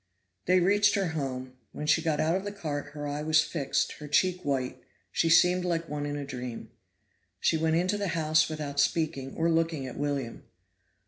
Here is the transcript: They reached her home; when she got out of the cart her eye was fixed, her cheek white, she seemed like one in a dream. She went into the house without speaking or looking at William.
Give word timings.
They 0.47 0.59
reached 0.59 0.95
her 0.95 1.09
home; 1.09 1.57
when 1.73 1.85
she 1.85 2.01
got 2.01 2.19
out 2.19 2.35
of 2.35 2.43
the 2.43 2.51
cart 2.51 2.93
her 2.93 3.07
eye 3.07 3.21
was 3.21 3.43
fixed, 3.43 3.91
her 3.99 4.07
cheek 4.07 4.41
white, 4.43 4.81
she 5.11 5.29
seemed 5.29 5.63
like 5.63 5.87
one 5.87 6.07
in 6.07 6.15
a 6.17 6.25
dream. 6.25 6.71
She 7.39 7.55
went 7.55 7.75
into 7.75 7.99
the 7.99 8.07
house 8.17 8.49
without 8.49 8.79
speaking 8.79 9.35
or 9.35 9.47
looking 9.47 9.85
at 9.85 9.97
William. 9.99 10.43